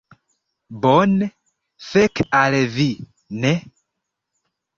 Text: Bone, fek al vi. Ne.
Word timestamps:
Bone, 0.85 1.27
fek 1.89 2.23
al 2.41 2.59
vi. 2.79 2.87
Ne. 3.45 3.53